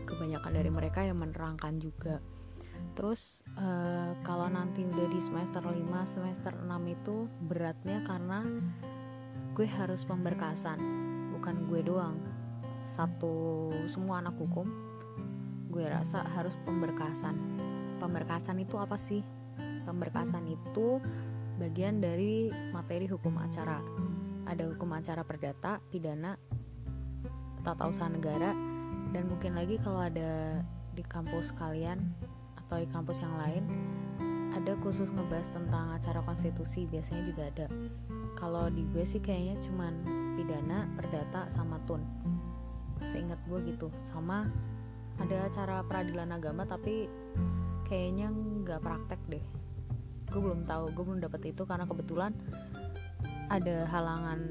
Kebanyakan 0.08 0.52
dari 0.56 0.70
mereka 0.72 1.04
yang 1.04 1.20
menerangkan 1.20 1.76
juga. 1.76 2.16
Terus 2.92 3.40
uh, 3.56 4.12
kalau 4.20 4.48
nanti 4.52 4.84
udah 4.84 5.08
di 5.08 5.20
semester 5.20 5.64
5 5.64 5.72
semester 6.04 6.52
6 6.52 6.68
itu 6.88 7.28
beratnya 7.48 8.04
karena 8.04 8.44
gue 9.56 9.66
harus 9.68 10.04
pemberkasan. 10.04 10.78
Bukan 11.32 11.68
gue 11.72 11.80
doang. 11.84 12.20
Satu 12.84 13.70
semua 13.88 14.20
anak 14.20 14.36
hukum 14.36 14.91
gue 15.72 15.88
rasa 15.88 16.20
harus 16.36 16.60
pemberkasan. 16.68 17.32
Pemberkasan 17.96 18.60
itu 18.60 18.76
apa 18.76 19.00
sih? 19.00 19.24
Pemberkasan 19.88 20.44
itu 20.44 21.00
bagian 21.56 22.04
dari 22.04 22.52
materi 22.76 23.08
hukum 23.08 23.40
acara. 23.40 23.80
Ada 24.44 24.68
hukum 24.68 24.92
acara 24.92 25.24
perdata 25.24 25.80
pidana 25.88 26.36
tata 27.64 27.88
usaha 27.88 28.10
negara 28.10 28.52
dan 29.14 29.30
mungkin 29.30 29.54
lagi 29.54 29.78
kalau 29.80 30.02
ada 30.02 30.60
di 30.92 31.00
kampus 31.06 31.54
kalian 31.54 32.02
atau 32.58 32.82
di 32.82 32.88
kampus 32.90 33.22
yang 33.22 33.38
lain 33.38 33.64
ada 34.52 34.76
khusus 34.84 35.08
ngebahas 35.08 35.48
tentang 35.48 35.96
acara 35.96 36.20
konstitusi 36.28 36.84
biasanya 36.84 37.22
juga 37.24 37.42
ada. 37.48 37.66
Kalau 38.36 38.68
di 38.68 38.84
gue 38.92 39.04
sih 39.06 39.22
kayaknya 39.22 39.56
cuman 39.64 39.94
pidana 40.36 40.84
perdata 40.92 41.48
sama 41.48 41.80
tun. 41.88 42.04
Seingat 43.00 43.40
gue 43.48 43.72
gitu 43.72 43.88
sama 44.04 44.46
ada 45.22 45.46
acara 45.46 45.76
peradilan 45.86 46.34
agama 46.34 46.66
tapi 46.66 47.06
kayaknya 47.86 48.34
nggak 48.34 48.82
praktek 48.82 49.20
deh. 49.30 49.44
Gue 50.34 50.40
belum 50.42 50.66
tahu 50.66 50.90
gue 50.90 51.04
belum 51.06 51.20
dapet 51.22 51.54
itu 51.54 51.62
karena 51.62 51.86
kebetulan 51.86 52.34
ada 53.46 53.86
halangan 53.86 54.50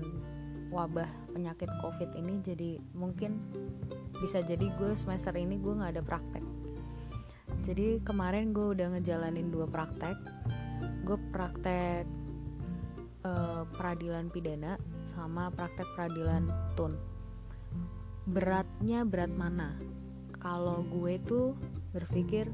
wabah 0.72 1.10
penyakit 1.36 1.68
covid 1.84 2.08
ini 2.16 2.40
jadi 2.40 2.80
mungkin 2.96 3.44
bisa 4.24 4.40
jadi 4.40 4.72
gue 4.80 4.96
semester 4.96 5.36
ini 5.36 5.60
gue 5.60 5.74
nggak 5.76 6.00
ada 6.00 6.04
praktek. 6.06 6.46
Jadi 7.68 8.00
kemarin 8.08 8.56
gue 8.56 8.72
udah 8.72 8.96
ngejalanin 8.96 9.52
dua 9.52 9.68
praktek. 9.68 10.16
Gue 11.04 11.20
praktek 11.36 12.08
uh, 13.28 13.68
peradilan 13.76 14.32
pidana 14.32 14.80
sama 15.04 15.52
praktek 15.52 15.86
peradilan 16.00 16.48
tun. 16.80 16.96
Beratnya 18.32 19.04
berat 19.04 19.34
mana 19.34 19.91
kalau 20.42 20.82
gue 20.90 21.22
tuh 21.22 21.54
berpikir 21.94 22.50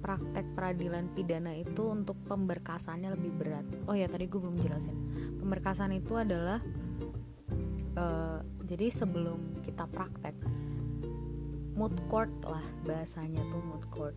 praktek 0.00 0.44
peradilan 0.56 1.08
pidana 1.12 1.52
itu 1.56 1.92
untuk 1.92 2.16
pemberkasannya 2.28 3.16
lebih 3.16 3.32
berat. 3.36 3.66
Oh 3.88 3.96
ya 3.96 4.08
tadi 4.08 4.28
gue 4.28 4.40
belum 4.40 4.56
jelasin. 4.60 4.96
Pemberkasan 5.40 5.96
itu 5.96 6.16
adalah 6.16 6.60
uh, 7.96 8.40
jadi 8.64 8.92
sebelum 8.92 9.64
kita 9.64 9.88
praktek 9.88 10.36
mood 11.76 11.96
court 12.12 12.32
lah 12.44 12.64
bahasanya 12.84 13.44
tuh 13.48 13.60
mood 13.64 13.84
court. 13.92 14.16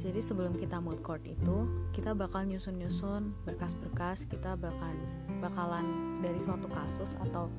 Jadi 0.00 0.24
sebelum 0.24 0.56
kita 0.56 0.80
mood 0.80 1.04
court 1.04 1.20
itu 1.28 1.68
kita 1.92 2.16
bakal 2.16 2.48
nyusun-nyusun 2.48 3.36
berkas-berkas 3.44 4.24
kita 4.24 4.56
bakal 4.56 4.96
bakalan 5.44 5.84
dari 6.24 6.40
suatu 6.40 6.64
kasus 6.72 7.12
atau 7.20 7.52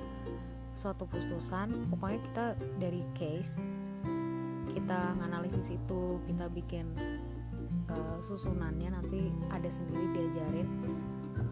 suatu 0.74 1.05
putusan 1.05 1.86
pokoknya 1.93 2.19
kita 2.25 2.45
dari 2.81 3.05
case 3.13 3.62
kita 4.83 5.15
nganalisis 5.15 5.71
itu 5.71 6.19
kita 6.27 6.51
bikin 6.51 6.91
uh, 7.87 8.19
susunannya 8.19 8.91
nanti 8.91 9.31
ada 9.47 9.71
sendiri 9.71 10.11
diajarin. 10.11 10.67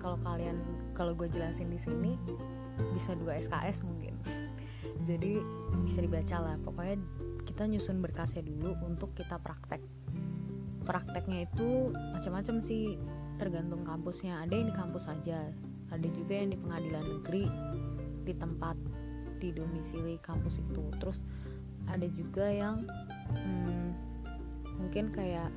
Kalau 0.03 0.19
kalian 0.19 0.59
kalau 0.91 1.15
gue 1.15 1.31
jelasin 1.31 1.71
di 1.71 1.79
sini 1.79 2.19
bisa 2.91 3.15
dua 3.15 3.39
SKS 3.39 3.87
mungkin. 3.87 4.19
Jadi 5.07 5.39
bisa 5.79 6.03
dibaca 6.03 6.43
lah. 6.43 6.59
Pokoknya 6.59 6.99
kita 7.47 7.71
nyusun 7.71 8.03
berkasnya 8.03 8.43
dulu 8.43 8.75
untuk 8.83 9.15
kita 9.15 9.39
praktek. 9.39 9.79
Prakteknya 10.83 11.47
itu 11.47 11.95
macam-macam 12.11 12.59
sih. 12.59 12.99
Tergantung 13.39 13.87
kampusnya. 13.87 14.43
Ada 14.43 14.59
yang 14.59 14.67
di 14.69 14.75
kampus 14.75 15.07
saja 15.07 15.47
ada 15.87 16.07
juga 16.11 16.35
yang 16.35 16.51
di 16.51 16.59
pengadilan 16.59 17.05
negeri 17.15 17.43
di 18.27 18.33
tempat 18.35 18.75
di 19.39 19.55
domisili 19.55 20.19
kampus 20.19 20.59
itu. 20.59 20.83
Terus 20.99 21.23
ada 21.87 22.07
juga 22.11 22.45
yang 22.47 22.85
hmm, 23.35 23.89
mungkin 24.79 25.11
kayak 25.11 25.49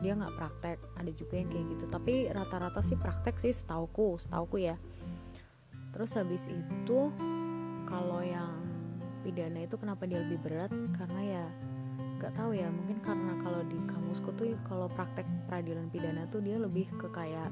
dia 0.00 0.16
nggak 0.16 0.34
praktek 0.38 0.78
ada 0.96 1.10
juga 1.12 1.34
yang 1.40 1.48
kayak 1.50 1.66
gitu. 1.76 1.84
Tapi 1.90 2.14
rata-rata 2.30 2.80
sih 2.80 2.96
praktek 2.96 3.36
sih 3.36 3.52
setauku 3.52 4.16
setauku 4.16 4.62
ya. 4.62 4.76
Terus 5.90 6.14
habis 6.14 6.46
itu 6.46 7.10
kalau 7.84 8.22
yang 8.22 8.62
pidana 9.26 9.66
itu 9.66 9.76
kenapa 9.76 10.06
dia 10.06 10.22
lebih 10.22 10.40
berat? 10.40 10.72
Karena 10.96 11.20
ya 11.20 11.46
nggak 12.20 12.36
tahu 12.36 12.52
ya 12.52 12.68
mungkin 12.68 13.00
karena 13.00 13.32
kalau 13.40 13.64
di 13.64 13.80
kamusku 13.88 14.28
tuh 14.36 14.52
kalau 14.68 14.92
praktek 14.92 15.24
peradilan 15.48 15.88
pidana 15.88 16.28
tuh 16.28 16.44
dia 16.44 16.60
lebih 16.60 16.88
ke 16.96 17.08
kayak 17.10 17.50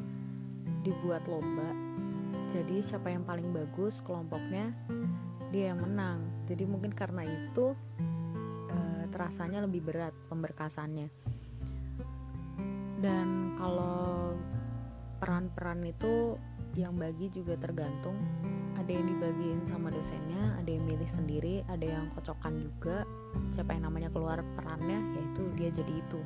dibuat 0.86 1.24
lomba. 1.26 1.72
Jadi 2.48 2.80
siapa 2.80 3.12
yang 3.12 3.28
paling 3.28 3.52
bagus 3.52 4.00
kelompoknya 4.00 4.72
dia 5.52 5.72
yang 5.72 5.84
menang. 5.84 6.24
Jadi 6.48 6.64
mungkin 6.64 6.92
karena 6.92 7.24
itu 7.24 7.76
terasanya 9.10 9.64
lebih 9.64 9.84
berat 9.84 10.14
pemberkasannya. 10.28 11.08
Dan 12.98 13.54
kalau 13.54 14.34
peran-peran 15.18 15.82
itu 15.86 16.38
yang 16.78 16.94
bagi 16.94 17.30
juga 17.30 17.58
tergantung. 17.58 18.18
Ada 18.78 18.94
yang 18.94 19.06
dibagiin 19.10 19.60
sama 19.66 19.90
dosennya 19.90 20.54
ada 20.54 20.70
yang 20.70 20.86
milih 20.86 21.10
sendiri 21.10 21.66
ada 21.66 21.82
yang 21.82 22.06
kocokan 22.14 22.62
juga. 22.62 23.02
Siapa 23.54 23.74
yang 23.74 23.90
namanya 23.90 24.08
keluar 24.14 24.40
perannya 24.54 24.98
yaitu 25.18 25.42
dia 25.58 25.70
jadi 25.74 25.98
itu. 25.98 26.20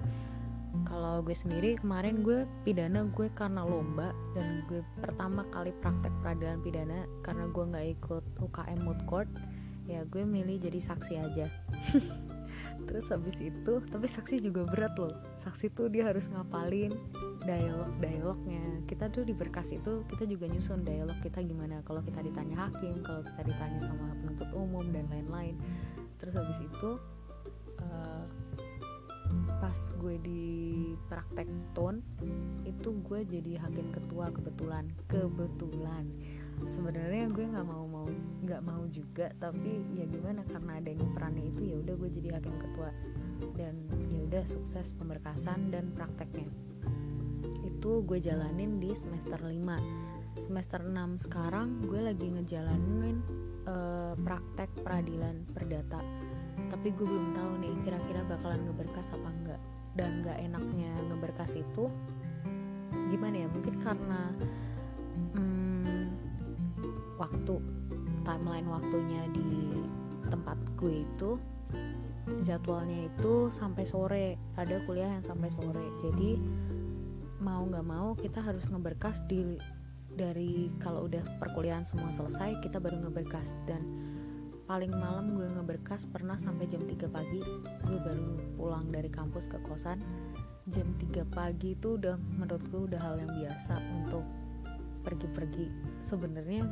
Kalau 0.89 1.21
gue 1.21 1.37
sendiri 1.37 1.77
kemarin 1.81 2.25
gue 2.25 2.49
pidana 2.65 3.05
gue 3.13 3.29
karena 3.37 3.65
lomba 3.65 4.13
dan 4.33 4.65
gue 4.69 4.81
pertama 5.01 5.45
kali 5.53 5.73
praktek 5.81 6.13
peradilan 6.25 6.61
pidana 6.65 7.05
karena 7.21 7.45
gue 7.49 7.65
nggak 7.65 7.87
ikut 8.01 8.25
UKM 8.41 8.81
mood 8.81 9.01
court 9.05 9.29
ya 9.85 10.07
gue 10.09 10.25
milih 10.25 10.63
jadi 10.63 10.81
saksi 10.81 11.15
aja 11.21 11.47
terus 12.85 13.11
habis 13.11 13.39
itu 13.39 13.83
tapi 13.89 14.07
saksi 14.07 14.43
juga 14.43 14.67
berat 14.67 14.95
loh. 14.99 15.15
Saksi 15.39 15.73
tuh 15.73 15.89
dia 15.89 16.09
harus 16.09 16.29
ngapalin 16.31 16.95
dialog 17.43 17.91
dialognya 17.99 18.63
kita 18.87 19.09
tuh 19.09 19.27
di 19.27 19.35
berkas 19.35 19.73
itu 19.73 20.05
kita 20.07 20.29
juga 20.29 20.47
nyusun 20.47 20.85
dialog 20.85 21.17
kita 21.25 21.41
gimana. 21.43 21.81
Kalau 21.83 22.05
kita 22.05 22.21
ditanya 22.21 22.69
hakim 22.69 23.01
kalau 23.01 23.25
kita 23.25 23.41
ditanya 23.47 23.81
sama 23.83 24.13
penuntut 24.21 24.51
umum 24.53 24.87
dan 24.93 25.09
lain-lain. 25.09 25.57
Terus 26.21 26.35
habis 26.39 26.59
itu 26.61 26.91
uh, 27.81 28.25
pas 29.59 29.79
gue 29.97 30.15
di 30.21 30.45
praktek 31.09 31.49
tone 31.73 32.05
itu 32.69 32.93
gue 33.01 33.21
jadi 33.25 33.63
hakim 33.65 33.89
ketua 33.91 34.29
kebetulan. 34.29 34.93
Kebetulan 35.09 36.05
sebenarnya 36.69 37.31
gue 37.31 37.45
nggak 37.47 37.67
mau 37.67 37.85
mau 37.87 38.07
nggak 38.43 38.63
mau 38.63 38.83
juga 38.91 39.31
tapi 39.39 39.83
ya 39.95 40.05
gimana 40.07 40.43
karena 40.47 40.79
ada 40.79 40.91
yang 40.91 41.11
perannya 41.15 41.51
itu 41.51 41.61
ya 41.73 41.77
udah 41.81 41.95
gue 41.97 42.11
jadi 42.11 42.29
hakim 42.39 42.57
ketua. 42.59 42.91
Dan 43.59 43.75
ya 44.11 44.21
udah 44.23 44.45
sukses 44.47 44.95
pemberkasan 44.95 45.75
dan 45.75 45.91
prakteknya. 45.95 46.47
Itu 47.67 48.07
gue 48.07 48.23
jalanin 48.23 48.79
di 48.79 48.95
semester 48.95 49.39
5 49.39 50.13
semester 50.41 50.81
6 50.81 51.29
sekarang 51.29 51.85
gue 51.85 52.01
lagi 52.01 52.33
ngejalanin 52.33 53.21
uh, 53.69 54.17
praktek 54.17 54.73
peradilan 54.81 55.45
perdata. 55.53 56.01
Tapi 56.73 56.89
gue 56.93 57.05
belum 57.05 57.37
tahu 57.37 57.53
nih 57.61 57.75
kira-kira 57.85 58.25
bakalan 58.25 58.65
ngeberkas 58.65 59.13
apa 59.13 59.29
enggak 59.29 59.61
dan 59.93 60.25
nggak 60.25 60.39
enaknya 60.41 60.93
ngeberkas 61.11 61.53
itu 61.53 61.85
gimana 63.13 63.45
ya? 63.45 63.49
Mungkin 63.53 63.75
karena 63.85 64.21
hmm, 65.37 65.62
waktu 67.23 67.55
timeline 68.27 68.67
waktunya 68.67 69.23
di 69.31 69.79
tempat 70.27 70.59
gue 70.75 71.07
itu 71.07 71.39
jadwalnya 72.43 73.07
itu 73.07 73.51
sampai 73.51 73.87
sore 73.87 74.27
ada 74.59 74.83
kuliah 74.83 75.11
yang 75.19 75.25
sampai 75.27 75.51
sore. 75.51 75.87
Jadi 76.03 76.39
mau 77.43 77.63
nggak 77.67 77.87
mau 77.87 78.15
kita 78.19 78.43
harus 78.43 78.71
ngeberkas 78.71 79.23
di 79.31 79.59
dari 80.13 80.69
kalau 80.77 81.09
udah 81.09 81.25
perkuliahan 81.41 81.87
semua 81.87 82.11
selesai 82.11 82.59
kita 82.63 82.83
baru 82.83 83.07
ngeberkas. 83.07 83.55
Dan 83.67 83.83
paling 84.67 84.91
malam 84.95 85.35
gue 85.35 85.47
ngeberkas 85.47 86.07
pernah 86.11 86.39
sampai 86.39 86.67
jam 86.71 86.83
3 86.83 87.07
pagi. 87.11 87.43
Gue 87.87 87.99
baru 88.03 88.39
pulang 88.59 88.87
dari 88.91 89.11
kampus 89.11 89.47
ke 89.51 89.59
kosan. 89.67 90.03
Jam 90.71 90.87
3 90.99 91.27
pagi 91.27 91.75
itu 91.75 91.99
udah 91.99 92.15
menurut 92.39 92.63
gue 92.71 92.83
udah 92.95 93.01
hal 93.03 93.19
yang 93.19 93.33
biasa 93.35 93.75
untuk 93.99 94.23
pergi-pergi. 95.03 95.67
Sebenarnya 95.99 96.63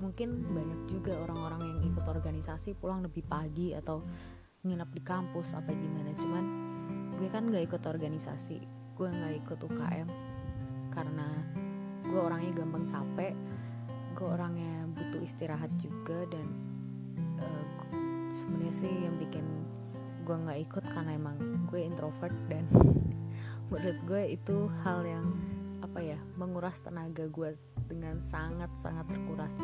mungkin 0.00 0.48
banyak 0.50 0.80
juga 0.88 1.20
orang-orang 1.20 1.60
yang 1.68 1.80
ikut 1.92 2.04
organisasi 2.08 2.74
pulang 2.74 3.04
lebih 3.04 3.22
pagi 3.28 3.76
atau 3.76 4.02
nginep 4.64 4.90
di 4.96 5.02
kampus 5.04 5.54
apa 5.54 5.70
gimana. 5.70 6.10
Cuman 6.16 6.44
gue 7.20 7.28
kan 7.28 7.52
gak 7.52 7.68
ikut 7.68 7.82
organisasi 7.84 8.58
gue 8.96 9.08
gak 9.08 9.34
ikut 9.44 9.58
UKM 9.60 10.08
karena 10.92 11.28
gue 12.04 12.20
orangnya 12.20 12.52
gampang 12.52 12.84
capek 12.88 13.36
gue 14.16 14.26
orangnya 14.28 14.88
butuh 14.92 15.20
istirahat 15.24 15.70
juga 15.80 16.24
dan 16.32 16.48
sebenarnya 18.30 18.74
sih 18.74 18.94
yang 19.04 19.18
bikin 19.18 19.44
gue 20.22 20.36
nggak 20.38 20.60
ikut 20.70 20.84
karena 20.86 21.18
emang 21.18 21.36
gue 21.66 21.80
introvert 21.82 22.34
dan 22.46 22.64
menurut 23.70 23.98
gue 24.06 24.22
itu 24.38 24.70
hal 24.86 25.02
yang 25.02 25.26
apa 25.82 25.98
ya 25.98 26.18
menguras 26.38 26.78
tenaga 26.78 27.26
gue 27.26 27.58
dengan 27.90 28.22
sangat 28.22 28.70
sangat 28.78 29.10
terkuras. 29.10 29.58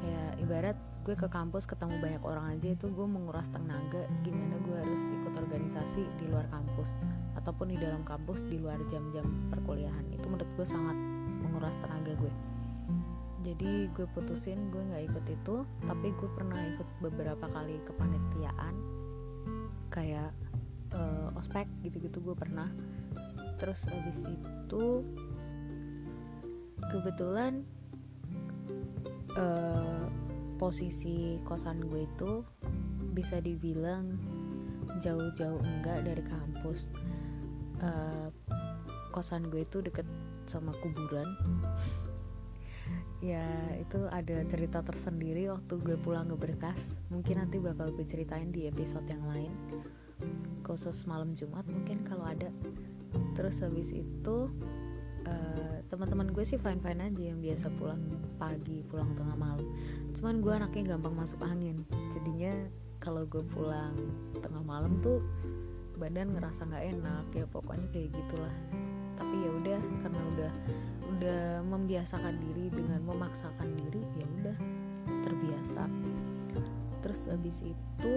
Kayak 0.00 0.32
ibarat 0.40 0.76
gue 1.04 1.16
ke 1.16 1.28
kampus 1.28 1.64
ketemu 1.64 2.00
banyak 2.00 2.22
orang 2.24 2.52
aja 2.52 2.68
itu 2.72 2.88
gue 2.92 3.06
menguras 3.08 3.48
tenaga 3.48 4.04
gimana 4.20 4.60
gue 4.60 4.76
harus 4.76 5.02
ikut 5.08 5.34
organisasi 5.40 6.04
di 6.20 6.28
luar 6.28 6.44
kampus 6.52 6.92
ataupun 7.36 7.72
di 7.72 7.80
dalam 7.80 8.04
kampus 8.04 8.44
di 8.44 8.60
luar 8.60 8.80
jam-jam 8.88 9.24
perkuliahan. 9.52 10.04
Itu 10.12 10.28
menurut 10.28 10.48
gue 10.56 10.66
sangat 10.68 10.96
menguras 11.44 11.76
tenaga 11.84 12.12
gue. 12.16 12.32
Jadi 13.44 13.88
gue 13.94 14.06
putusin 14.12 14.68
gue 14.68 14.82
nggak 14.82 15.04
ikut 15.08 15.24
itu 15.32 15.56
tapi 15.86 16.12
gue 16.12 16.28
pernah 16.36 16.60
ikut 16.76 16.88
beberapa 17.00 17.46
kali 17.48 17.80
kepanitiaan. 17.88 18.74
Kayak 19.88 20.36
uh, 20.92 21.32
ospek 21.40 21.64
gitu-gitu 21.84 22.20
gue 22.20 22.36
pernah. 22.36 22.68
Terus 23.58 23.88
habis 23.90 24.20
itu 24.22 24.84
kebetulan 26.88 27.64
uh, 29.36 30.08
posisi 30.58 31.38
kosan 31.46 31.86
gue 31.86 32.04
itu 32.04 32.42
bisa 33.14 33.38
dibilang 33.38 34.18
jauh-jauh 34.98 35.60
enggak 35.62 36.02
dari 36.02 36.22
kampus. 36.26 36.90
Uh, 37.78 38.32
kosan 39.14 39.46
gue 39.48 39.62
itu 39.62 39.78
deket 39.84 40.06
sama 40.48 40.72
kuburan. 40.82 41.28
Ya 43.18 43.42
itu 43.74 44.06
ada 44.14 44.46
cerita 44.46 44.78
tersendiri 44.78 45.50
waktu 45.50 45.74
gue 45.82 45.98
pulang 45.98 46.30
ke 46.30 46.38
Berkas. 46.38 46.94
Mungkin 47.10 47.42
nanti 47.42 47.58
bakal 47.58 47.90
gue 47.90 48.06
ceritain 48.06 48.54
di 48.54 48.70
episode 48.70 49.10
yang 49.10 49.26
lain. 49.26 49.50
Khusus 50.62 51.02
malam 51.02 51.34
Jumat 51.34 51.66
mungkin 51.66 52.06
kalau 52.06 52.22
ada. 52.22 52.46
Terus 53.34 53.58
habis 53.58 53.90
itu 53.90 54.46
uh, 55.26 55.77
teman-teman 55.88 56.28
gue 56.36 56.44
sih 56.44 56.60
fine 56.60 56.80
fine 56.84 57.00
aja 57.00 57.22
yang 57.32 57.40
biasa 57.40 57.72
pulang 57.80 58.00
pagi 58.36 58.84
pulang 58.84 59.16
tengah 59.16 59.36
malam. 59.36 59.66
Cuman 60.12 60.44
gue 60.44 60.52
anaknya 60.52 60.96
gampang 60.96 61.16
masuk 61.16 61.40
angin. 61.40 61.84
Jadinya 62.12 62.52
kalau 63.00 63.24
gue 63.24 63.40
pulang 63.40 63.96
tengah 64.38 64.62
malam 64.62 65.00
tuh 65.00 65.24
badan 65.98 66.36
ngerasa 66.36 66.68
nggak 66.68 66.84
enak 66.94 67.26
ya 67.34 67.44
pokoknya 67.48 67.86
kayak 67.90 68.12
gitulah. 68.14 68.54
Tapi 69.18 69.34
ya 69.34 69.50
udah 69.50 69.80
karena 70.04 70.20
udah 70.36 70.52
udah 71.18 71.42
membiasakan 71.66 72.38
diri 72.38 72.70
dengan 72.70 73.02
memaksakan 73.02 73.68
diri 73.74 74.04
ya 74.20 74.26
udah 74.44 74.56
terbiasa. 75.24 75.88
Terus 77.00 77.20
abis 77.32 77.64
itu 77.64 78.12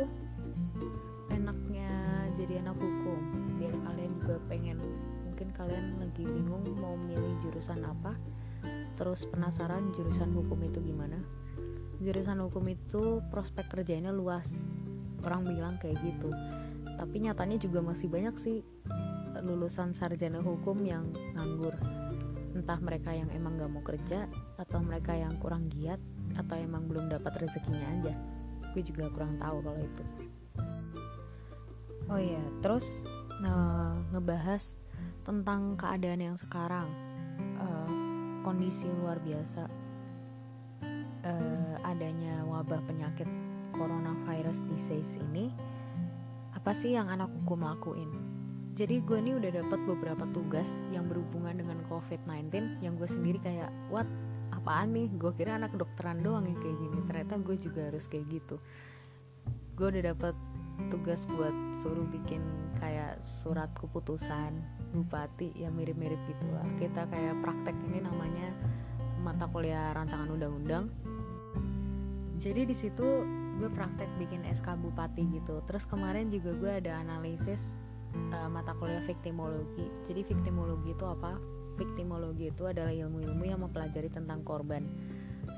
enaknya 1.32 1.90
jadi 2.36 2.62
anak 2.68 2.78
hukum. 2.78 3.20
Biar 3.58 3.74
kalian 3.88 4.12
juga 4.20 4.36
pengen 4.52 4.78
kalian 5.54 6.00
lagi 6.00 6.24
bingung 6.24 6.66
mau 6.80 6.96
milih 6.96 7.38
jurusan 7.44 7.84
apa 7.86 8.16
terus 8.96 9.26
penasaran 9.26 9.90
jurusan 9.96 10.30
hukum 10.36 10.62
itu 10.62 10.78
gimana. 10.84 11.18
Jurusan 12.02 12.42
hukum 12.42 12.66
itu 12.70 13.22
prospek 13.30 13.70
kerjanya 13.70 14.10
luas 14.14 14.62
orang 15.26 15.46
bilang 15.46 15.76
kayak 15.78 16.02
gitu. 16.02 16.30
Tapi 16.98 17.16
nyatanya 17.24 17.58
juga 17.58 17.82
masih 17.82 18.10
banyak 18.10 18.36
sih 18.38 18.62
lulusan 19.42 19.94
sarjana 19.98 20.38
hukum 20.42 20.78
yang 20.86 21.10
nganggur. 21.34 21.74
Entah 22.54 22.78
mereka 22.78 23.16
yang 23.16 23.32
emang 23.34 23.58
gak 23.58 23.72
mau 23.72 23.82
kerja 23.82 24.30
atau 24.60 24.80
mereka 24.84 25.18
yang 25.18 25.34
kurang 25.42 25.66
giat 25.72 25.98
atau 26.38 26.56
emang 26.60 26.86
belum 26.86 27.10
dapat 27.10 27.42
rezekinya 27.42 27.88
aja. 28.02 28.14
Gue 28.76 28.86
juga 28.86 29.10
kurang 29.10 29.42
tahu 29.42 29.66
kalau 29.66 29.82
itu. 29.82 30.04
Oh 32.12 32.20
iya 32.20 32.44
terus 32.60 33.08
uh, 33.46 33.96
ngebahas 34.12 34.76
tentang 35.22 35.78
keadaan 35.78 36.22
yang 36.34 36.38
sekarang. 36.38 36.90
Uh, 37.58 37.90
kondisi 38.42 38.90
luar 39.02 39.22
biasa. 39.22 39.70
Uh, 41.22 41.76
adanya 41.86 42.42
wabah 42.50 42.82
penyakit 42.90 43.30
coronavirus 43.78 44.66
disease 44.74 45.14
ini 45.22 45.54
apa 46.62 46.78
sih 46.78 46.94
yang 46.94 47.10
anak 47.10 47.30
hukum 47.42 47.66
lakuin? 47.66 48.10
Jadi 48.78 49.02
gue 49.02 49.18
nih 49.18 49.34
udah 49.34 49.52
dapat 49.66 49.80
beberapa 49.84 50.30
tugas 50.30 50.78
yang 50.94 51.10
berhubungan 51.10 51.58
dengan 51.58 51.82
COVID-19 51.90 52.80
yang 52.86 52.96
gue 53.02 53.10
sendiri 53.10 53.42
kayak 53.42 53.74
what? 53.90 54.06
Apaan 54.54 54.94
nih? 54.94 55.10
Gue 55.18 55.34
kira 55.34 55.58
anak 55.58 55.74
kedokteran 55.74 56.22
doang 56.22 56.46
yang 56.46 56.60
kayak 56.62 56.78
gini. 56.78 56.98
Ternyata 57.10 57.34
gue 57.42 57.56
juga 57.58 57.82
harus 57.90 58.06
kayak 58.06 58.30
gitu. 58.30 58.62
Gue 59.74 59.90
udah 59.90 60.14
dapat 60.14 60.36
tugas 60.94 61.26
buat 61.34 61.54
suruh 61.74 62.06
bikin 62.14 62.46
kayak 62.78 63.18
surat 63.26 63.74
keputusan 63.78 64.62
bupati 64.92 65.56
ya 65.56 65.72
mirip-mirip 65.72 66.20
gitulah 66.28 66.68
kita 66.78 67.08
kayak 67.08 67.36
praktek 67.42 67.76
ini 67.88 68.04
namanya 68.04 68.52
mata 69.24 69.48
kuliah 69.48 69.96
rancangan 69.96 70.28
undang-undang 70.28 70.92
jadi 72.42 72.66
di 72.66 72.76
situ 72.76 73.24
gue 73.62 73.70
praktek 73.70 74.10
bikin 74.18 74.44
SK 74.48 74.78
bupati 74.82 75.24
gitu 75.32 75.64
terus 75.66 75.86
kemarin 75.88 76.28
juga 76.28 76.52
gue 76.58 76.72
ada 76.84 77.00
analisis 77.00 77.78
uh, 78.32 78.50
mata 78.52 78.76
kuliah 78.76 79.04
victimologi. 79.04 79.88
Jadi 80.08 80.22
victimologi 80.28 80.92
itu 80.92 81.06
apa? 81.08 81.40
Victimologi 81.80 82.52
itu 82.52 82.68
adalah 82.68 82.92
ilmu-ilmu 82.92 83.44
yang 83.48 83.64
mempelajari 83.64 84.12
tentang 84.12 84.44
korban. 84.44 84.84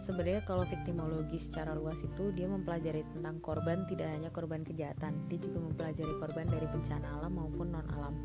Sebenarnya 0.06 0.44
kalau 0.48 0.64
victimologi 0.64 1.38
secara 1.38 1.76
luas 1.76 2.00
itu 2.02 2.32
dia 2.32 2.48
mempelajari 2.48 3.04
tentang 3.14 3.40
korban 3.44 3.84
tidak 3.92 4.10
hanya 4.16 4.30
korban 4.32 4.64
kejahatan, 4.64 5.28
dia 5.28 5.40
juga 5.44 5.60
mempelajari 5.60 6.14
korban 6.24 6.46
dari 6.48 6.68
bencana 6.72 7.20
alam 7.20 7.36
maupun 7.36 7.68
non 7.74 7.88
alam. 7.92 8.16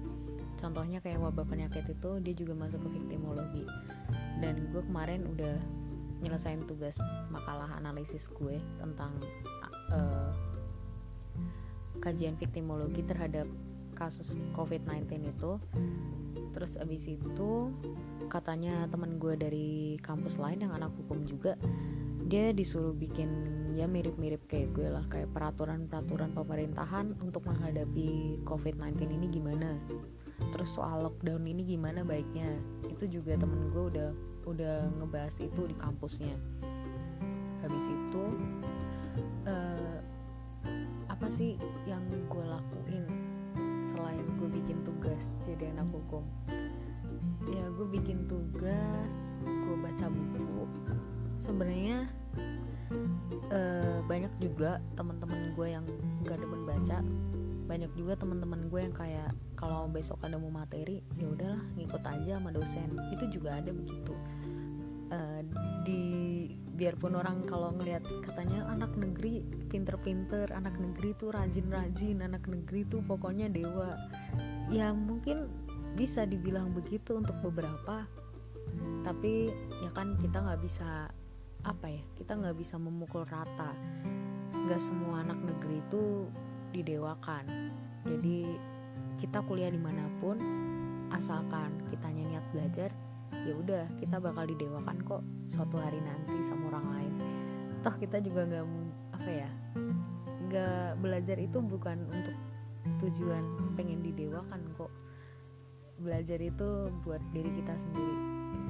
Contohnya 0.59 0.99
kayak 0.99 1.23
wabah 1.23 1.47
penyakit 1.47 1.87
itu 1.87 2.11
dia 2.21 2.35
juga 2.35 2.53
masuk 2.59 2.83
ke 2.85 2.99
victimologi. 2.99 3.65
Dan 4.43 4.69
gue 4.75 4.83
kemarin 4.83 5.25
udah 5.25 5.57
nyelesain 6.19 6.67
tugas 6.67 6.99
makalah 7.31 7.79
analisis 7.79 8.27
gue 8.27 8.59
tentang 8.83 9.15
uh, 9.95 10.35
kajian 12.03 12.35
victimologi 12.35 13.07
terhadap 13.07 13.47
kasus 13.95 14.39
COVID-19 14.55 15.11
itu 15.27 15.59
terus 16.55 16.79
abis 16.79 17.11
itu 17.11 17.51
katanya 18.31 18.87
temen 18.87 19.19
gue 19.19 19.35
dari 19.35 19.99
kampus 19.99 20.39
lain 20.39 20.63
yang 20.63 20.73
anak 20.75 20.95
hukum 20.95 21.27
juga 21.27 21.59
dia 22.29 22.55
disuruh 22.55 22.95
bikin 22.95 23.31
ya 23.75 23.87
mirip-mirip 23.87 24.43
kayak 24.51 24.75
gue 24.75 24.89
lah 24.91 25.07
kayak 25.07 25.31
peraturan-peraturan 25.35 26.35
pemerintahan 26.35 27.15
untuk 27.23 27.47
menghadapi 27.47 28.43
COVID-19 28.43 29.07
ini 29.07 29.27
gimana 29.31 29.79
terus 30.55 30.75
soal 30.75 31.07
lockdown 31.09 31.45
ini 31.47 31.65
gimana 31.65 32.03
baiknya? 32.07 32.49
Itu 32.87 33.11
juga 33.11 33.37
temen 33.37 33.71
gue 33.71 33.85
udah 33.95 34.11
udah 34.49 34.77
ngebahas 35.01 35.37
itu 35.45 35.69
di 35.69 35.77
kampusnya. 35.77 36.37
Habis 37.63 37.85
itu 37.91 38.25
uh, 39.45 39.99
apa 41.11 41.27
sih 41.29 41.59
yang 41.85 42.01
gue 42.31 42.45
lakuin 42.45 43.05
selain 43.85 44.25
gue 44.39 44.49
bikin 44.49 44.81
tugas 44.87 45.37
jadi 45.45 45.75
anak 45.77 45.91
hukum? 45.93 46.25
Ya 47.49 47.65
gue 47.75 47.87
bikin 47.89 48.29
tugas 48.31 49.41
gue 49.43 49.77
baca 49.77 50.07
buku. 50.09 50.65
Sebenarnya 51.39 52.09
uh, 53.53 53.99
banyak 54.05 54.33
juga 54.41 54.81
teman-teman 54.97 55.53
gue 55.55 55.69
yang 55.69 55.85
gak 56.25 56.41
demen 56.41 56.65
baca 56.65 57.01
banyak 57.69 57.93
juga 57.93 58.17
teman-teman 58.17 58.73
gue 58.73 58.81
yang 58.81 58.97
kayak 58.97 59.31
kalau 59.53 59.85
besok 59.93 60.25
ada 60.25 60.41
mau 60.41 60.49
materi 60.49 61.05
ya 61.21 61.29
udahlah 61.29 61.61
ngikut 61.77 62.01
aja 62.01 62.41
sama 62.41 62.51
dosen. 62.51 62.89
Itu 63.13 63.29
juga 63.29 63.61
ada 63.61 63.71
begitu. 63.71 64.17
Uh, 65.09 65.41
di 65.85 66.05
biarpun 66.77 67.17
orang 67.17 67.45
kalau 67.45 67.73
ngelihat 67.77 68.05
katanya 68.25 68.65
anak 68.69 68.93
negeri 68.97 69.41
pinter-pinter 69.73 70.53
anak 70.53 70.77
negeri 70.77 71.17
tuh 71.17 71.33
rajin-rajin 71.33 72.25
anak 72.25 72.45
negeri 72.49 72.89
tuh 72.89 73.05
pokoknya 73.05 73.53
dewa. 73.53 73.93
Ya 74.73 74.97
mungkin 74.97 75.53
bisa 75.93 76.25
dibilang 76.25 76.73
begitu 76.73 77.21
untuk 77.21 77.37
beberapa 77.45 78.09
tapi 79.01 79.49
ya 79.81 79.91
kan 79.97 80.21
kita 80.21 80.45
nggak 80.45 80.61
bisa 80.61 81.09
apa 81.65 81.87
ya 81.89 82.05
kita 82.17 82.37
nggak 82.37 82.57
bisa 82.57 82.81
memukul 82.81 83.29
rata. 83.29 83.77
Nggak 84.55 84.81
semua 84.81 85.25
anak 85.25 85.41
negeri 85.41 85.81
itu 85.81 86.29
didewakan. 86.73 87.73
Jadi 88.07 88.47
kita 89.19 89.43
kuliah 89.45 89.73
di 89.73 89.81
mana 89.81 90.07
pun 90.23 90.39
asalkan 91.11 91.73
kita 91.89 92.07
niat 92.13 92.45
belajar 92.53 92.91
ya 93.33 93.55
udah 93.57 93.85
kita 94.01 94.21
bakal 94.21 94.45
didewakan 94.45 94.99
kok 95.05 95.23
suatu 95.49 95.81
hari 95.81 96.01
nanti 96.01 96.37
sama 96.45 96.73
orang 96.73 96.87
lain. 96.95 97.13
Toh 97.81 97.95
kita 97.97 98.21
juga 98.21 98.45
nggak 98.47 98.65
apa 99.17 99.31
ya 99.31 99.51
nggak 100.49 101.05
belajar 101.05 101.37
itu 101.37 101.59
bukan 101.61 102.09
untuk 102.09 102.37
tujuan 103.05 103.45
pengen 103.77 104.01
didewakan 104.01 104.65
kok. 104.77 104.93
Belajar 105.99 106.39
itu 106.39 106.89
buat 107.03 107.21
diri 107.35 107.51
kita 107.59 107.75
sendiri. 107.75 108.17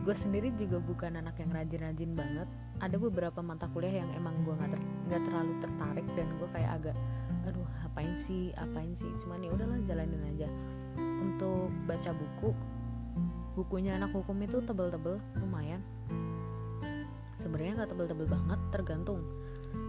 Gue 0.03 0.17
sendiri 0.17 0.49
juga 0.57 0.81
bukan 0.81 1.21
anak 1.21 1.37
yang 1.37 1.53
rajin-rajin 1.53 2.17
banget. 2.17 2.49
Ada 2.81 2.97
beberapa 2.97 3.45
mata 3.45 3.69
kuliah 3.69 4.01
yang 4.01 4.11
emang 4.17 4.33
gue 4.43 4.57
nggak 4.57 4.73
ter, 4.73 5.21
terlalu 5.29 5.53
tertarik 5.61 6.07
dan 6.17 6.27
gue 6.41 6.49
kayak 6.57 6.71
agak 6.81 6.97
aduh 7.99 8.07
apain 8.07 8.15
sih 8.15 8.55
apain 8.55 8.95
sih? 8.95 9.11
Cuman 9.19 9.43
ya 9.43 9.51
udahlah 9.51 9.83
jalanin 9.83 10.23
aja. 10.31 10.47
Untuk 11.19 11.67
baca 11.91 12.15
buku 12.15 12.55
bukunya 13.59 13.99
anak 13.99 14.15
hukum 14.15 14.39
itu 14.39 14.63
tebel-tebel 14.63 15.19
lumayan. 15.43 15.83
Sebenarnya 17.43 17.83
nggak 17.83 17.91
tebel-tebel 17.91 18.31
banget 18.31 18.61
tergantung. 18.71 19.27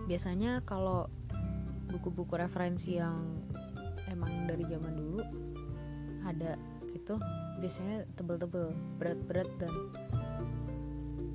Biasanya 0.10 0.66
kalau 0.66 1.06
buku-buku 1.94 2.34
referensi 2.34 2.98
yang 2.98 3.46
emang 4.10 4.50
dari 4.50 4.66
zaman 4.66 4.94
dulu 4.98 5.22
ada 6.26 6.58
itu 6.98 7.14
biasanya 7.62 8.10
tebel-tebel 8.18 8.74
berat-berat 8.98 9.50
dan 9.62 9.74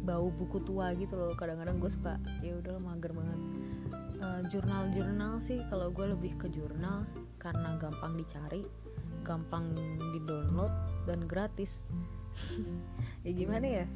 bau 0.03 0.27
buku 0.27 0.59
tua 0.67 0.91
gitu 0.99 1.15
loh. 1.15 1.39
Kadang-kadang 1.39 1.79
gue 1.79 1.91
suka 1.95 2.19
ya 2.43 2.59
udah 2.59 2.83
mager 2.83 3.15
banget 3.15 3.54
jurnal-jurnal 4.49 5.41
sih. 5.41 5.63
Kalau 5.69 5.89
gue 5.91 6.13
lebih 6.13 6.37
ke 6.37 6.47
jurnal 6.53 7.09
karena 7.39 7.77
gampang 7.81 8.17
dicari 8.17 8.65
gampang 9.25 9.73
di 10.13 10.21
download 10.23 10.71
dan 11.09 11.25
gratis. 11.25 11.89
Ya 13.25 13.33
gimana 13.33 13.65
ya? 13.65 13.87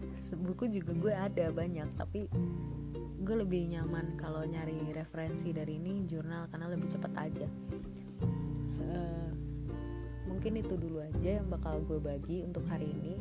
Buku 0.41 0.73
juga 0.73 0.97
gue 0.97 1.13
ada 1.13 1.53
banyak 1.53 1.85
tapi 2.01 2.33
gue 3.21 3.37
lebih 3.45 3.69
nyaman 3.77 4.17
kalau 4.17 4.41
nyari 4.41 4.89
referensi 4.97 5.53
dari 5.53 5.77
ini 5.77 6.09
jurnal 6.09 6.49
karena 6.49 6.73
lebih 6.73 6.89
cepat 6.89 7.13
aja. 7.19 7.45
Uh, 8.81 9.29
mungkin 10.25 10.65
itu 10.65 10.81
dulu 10.81 11.05
aja 11.05 11.45
yang 11.45 11.53
bakal 11.53 11.85
gue 11.85 12.01
bagi 12.01 12.41
untuk 12.41 12.65
hari 12.73 12.89
ini 12.89 13.21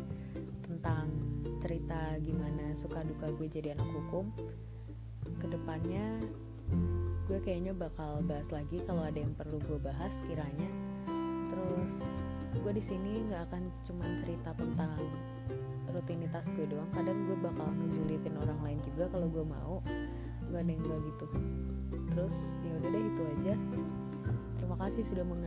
tentang 0.64 1.12
cerita 1.60 2.16
gimana 2.24 2.72
suka 2.72 3.04
duka 3.04 3.28
gue 3.36 3.52
jadi 3.52 3.76
anak 3.76 3.90
hukum. 3.92 4.32
Ke 5.44 5.52
depannya 5.52 6.24
gue 7.28 7.44
kayaknya 7.44 7.76
bakal 7.76 8.24
bahas 8.24 8.48
lagi 8.56 8.80
kalau 8.88 9.04
ada 9.04 9.20
yang 9.20 9.36
perlu 9.36 9.60
gue 9.68 9.80
bahas 9.84 10.16
kiranya. 10.32 10.72
Terus 11.52 12.24
gue 12.64 12.72
di 12.72 12.84
sini 12.84 13.28
nggak 13.28 13.52
akan 13.52 13.64
cuma 13.84 14.08
cerita 14.24 14.56
tentang 14.56 14.96
rutinitas 15.92 16.48
gue 16.56 16.64
doang. 16.72 16.88
Kadang 16.96 17.28
gue 17.28 17.38
bakal 17.44 17.68
ngejulitin 17.84 18.36
orang 18.40 18.60
lain 18.64 18.80
juga 18.88 19.12
kalau 19.12 19.28
gue 19.28 19.44
mau. 19.44 19.84
Gue 20.48 20.60
ada 20.64 20.72
yang 20.72 20.80
gak 20.88 21.02
gitu. 21.04 21.26
Terus 22.16 22.56
ya 22.64 22.72
udah 22.80 22.90
deh 22.96 23.04
itu 23.04 23.22
aja. 23.38 23.54
Terima 24.56 24.76
kasih 24.80 25.04
sudah 25.04 25.24
meng 25.28 25.44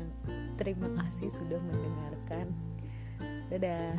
terima 0.60 0.88
kasih 1.00 1.32
sudah 1.32 1.56
mendengarkan. 1.64 2.52
Dadah 3.48 3.96